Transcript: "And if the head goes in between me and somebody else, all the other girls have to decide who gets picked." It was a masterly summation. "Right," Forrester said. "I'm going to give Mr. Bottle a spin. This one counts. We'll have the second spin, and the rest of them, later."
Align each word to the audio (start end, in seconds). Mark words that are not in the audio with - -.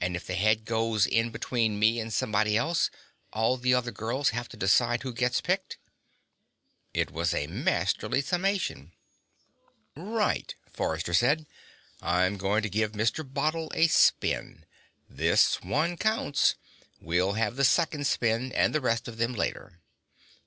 "And 0.00 0.16
if 0.16 0.26
the 0.26 0.32
head 0.34 0.64
goes 0.64 1.06
in 1.06 1.28
between 1.28 1.78
me 1.78 2.00
and 2.00 2.10
somebody 2.10 2.56
else, 2.56 2.88
all 3.34 3.58
the 3.58 3.74
other 3.74 3.90
girls 3.90 4.30
have 4.30 4.48
to 4.48 4.56
decide 4.56 5.02
who 5.02 5.12
gets 5.12 5.42
picked." 5.42 5.76
It 6.94 7.10
was 7.10 7.34
a 7.34 7.48
masterly 7.48 8.22
summation. 8.22 8.92
"Right," 9.94 10.54
Forrester 10.72 11.12
said. 11.12 11.44
"I'm 12.00 12.38
going 12.38 12.62
to 12.62 12.70
give 12.70 12.92
Mr. 12.92 13.30
Bottle 13.30 13.70
a 13.74 13.88
spin. 13.88 14.64
This 15.06 15.60
one 15.60 15.98
counts. 15.98 16.54
We'll 16.98 17.34
have 17.34 17.56
the 17.56 17.64
second 17.66 18.06
spin, 18.06 18.52
and 18.52 18.74
the 18.74 18.80
rest 18.80 19.06
of 19.06 19.18
them, 19.18 19.34
later." 19.34 19.82